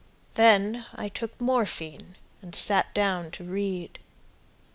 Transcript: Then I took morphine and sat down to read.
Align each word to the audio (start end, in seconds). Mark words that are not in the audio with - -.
Then 0.33 0.87
I 0.95 1.09
took 1.09 1.39
morphine 1.39 2.15
and 2.41 2.55
sat 2.55 2.91
down 2.95 3.29
to 3.33 3.43
read. 3.43 3.99